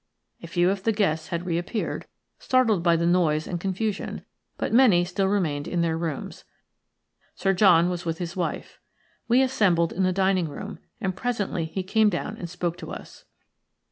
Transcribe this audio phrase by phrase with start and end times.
[0.41, 2.07] A few of the guests had reappeared,
[2.39, 4.25] startled by the noise and confusion,
[4.57, 6.43] but many still remained in their rooms.
[7.35, 8.79] Sir John was with his wife.
[9.27, 13.25] We assembled in the dining room, and presently he came down and spoke to us.